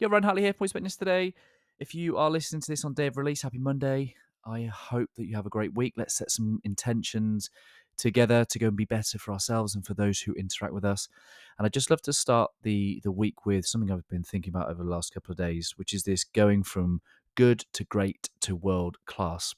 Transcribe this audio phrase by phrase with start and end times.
[0.00, 1.34] Yeah, Ryan Hartley here, Voice Witness today.
[1.78, 4.16] If you are listening to this on day of release, happy Monday.
[4.44, 5.94] I hope that you have a great week.
[5.96, 7.48] Let's set some intentions
[7.96, 11.08] together to go and be better for ourselves and for those who interact with us.
[11.56, 14.68] And I'd just love to start the the week with something I've been thinking about
[14.68, 17.00] over the last couple of days, which is this going from
[17.36, 19.54] good to great to world class.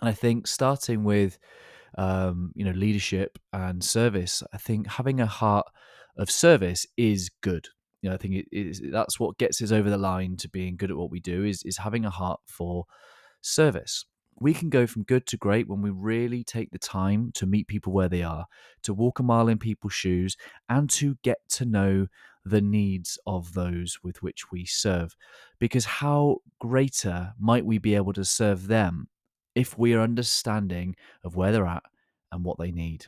[0.00, 1.36] And I think starting with
[1.96, 5.66] um, you know leadership and service, I think having a heart
[6.16, 7.66] of service is good
[8.02, 10.76] you know, I think it is that's what gets us over the line to being
[10.76, 12.84] good at what we do is is having a heart for
[13.40, 14.04] service.
[14.40, 17.66] We can go from good to great when we really take the time to meet
[17.66, 18.46] people where they are,
[18.82, 20.36] to walk a mile in people's shoes,
[20.68, 22.06] and to get to know
[22.44, 25.16] the needs of those with which we serve.
[25.58, 29.08] Because how greater might we be able to serve them
[29.56, 31.82] if we are understanding of where they're at
[32.30, 33.06] and what they need?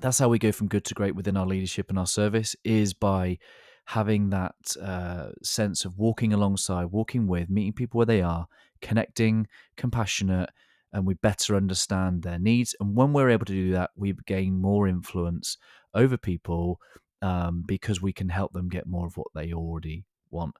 [0.00, 2.94] That's how we go from good to great within our leadership and our service is
[2.94, 3.38] by
[3.86, 8.46] having that uh, sense of walking alongside, walking with, meeting people where they are,
[8.82, 10.50] connecting, compassionate,
[10.92, 12.74] and we better understand their needs.
[12.80, 15.56] And when we're able to do that, we gain more influence
[15.94, 16.80] over people
[17.22, 20.56] um, because we can help them get more of what they already want.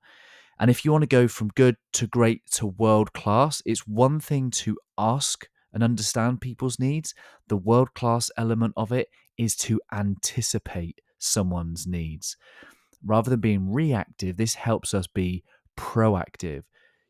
[0.60, 4.20] And if you want to go from good to great to world class, it's one
[4.20, 7.12] thing to ask and understand people's needs.
[7.48, 12.36] The world class element of it is to anticipate someone's needs
[13.04, 15.44] rather than being reactive, this helps us be
[15.76, 16.62] proactive.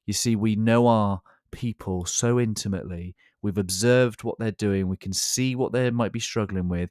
[0.07, 1.21] You see, we know our
[1.51, 3.15] people so intimately.
[3.43, 4.89] We've observed what they're doing.
[4.89, 6.91] We can see what they might be struggling with.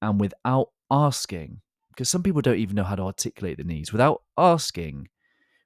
[0.00, 4.22] And without asking, because some people don't even know how to articulate the needs, without
[4.36, 5.08] asking,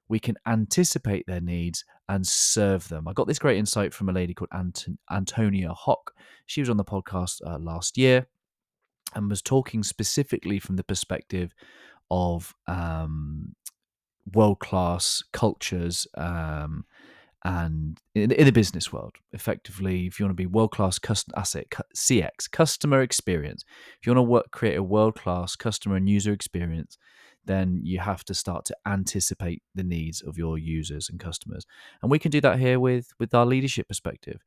[0.09, 3.07] we can anticipate their needs and serve them.
[3.07, 6.13] I got this great insight from a lady called Ant- Antonia Hock.
[6.45, 8.27] She was on the podcast uh, last year
[9.15, 11.53] and was talking specifically from the perspective
[12.09, 13.55] of um,
[14.33, 16.85] world class cultures um,
[17.43, 19.15] and in, in, the business world.
[19.31, 23.63] Effectively, if you want to be world class custom asset CX customer experience,
[23.99, 26.97] if you want to work create a world class customer and user experience,
[27.47, 31.65] then you have to start to anticipate the needs of your users and customers.
[32.01, 34.43] And we can do that here with with our leadership perspective.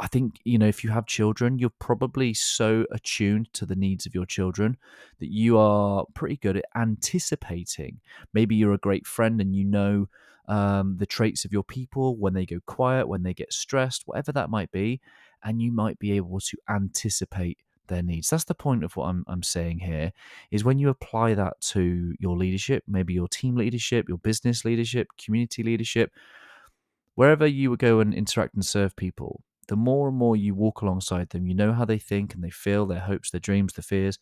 [0.00, 4.06] I think you know if you have children you're probably so attuned to the needs
[4.06, 4.76] of your children
[5.18, 8.00] that you are pretty good at anticipating.
[8.32, 10.08] Maybe you're a great friend and you know
[10.48, 14.32] um, the traits of your people when they go quiet when they get stressed whatever
[14.32, 15.00] that might be
[15.44, 18.30] and you might be able to anticipate their needs.
[18.30, 20.12] That's the point of what I'm, I'm saying here
[20.50, 25.08] is when you apply that to your leadership, maybe your team leadership, your business leadership,
[25.22, 26.12] community leadership,
[27.14, 30.82] wherever you would go and interact and serve people, the more and more you walk
[30.82, 33.82] alongside them, you know how they think and they feel, their hopes, their dreams, their
[33.82, 34.18] fears,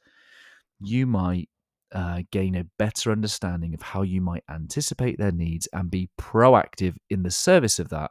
[0.81, 1.49] you might
[1.93, 6.97] uh, gain a better understanding of how you might anticipate their needs and be proactive
[7.11, 8.11] in the service of that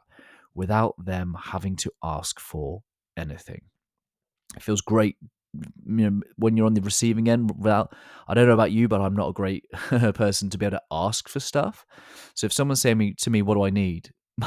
[0.54, 2.82] without them having to ask for
[3.16, 3.60] anything.
[4.56, 5.16] It feels great
[5.86, 7.94] you know when you're on the receiving end without
[8.28, 9.64] i don't know about you but i'm not a great
[10.14, 11.84] person to be able to ask for stuff
[12.34, 14.10] so if someone's saying me to me what do i need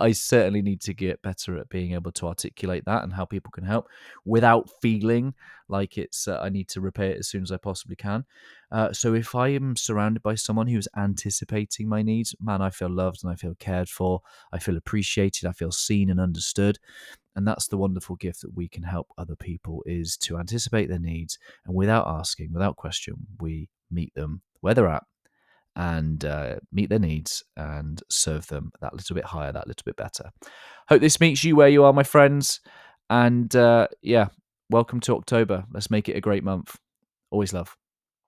[0.00, 3.50] I certainly need to get better at being able to articulate that and how people
[3.52, 3.88] can help
[4.24, 5.34] without feeling
[5.68, 8.24] like it's uh, I need to repair it as soon as I possibly can.
[8.72, 12.90] Uh, so if I am surrounded by someone who's anticipating my needs, man, I feel
[12.90, 14.22] loved and I feel cared for.
[14.52, 15.46] I feel appreciated.
[15.46, 16.78] I feel seen and understood.
[17.36, 20.98] And that's the wonderful gift that we can help other people is to anticipate their
[20.98, 25.04] needs and without asking, without question, we meet them where they're at
[25.76, 29.96] and uh, meet their needs and serve them that little bit higher, that little bit
[29.96, 30.30] better.
[30.88, 32.60] Hope this meets you where you are, my friends.
[33.08, 34.26] And uh, yeah,
[34.68, 35.64] welcome to October.
[35.72, 36.76] Let's make it a great month.
[37.30, 37.76] Always love.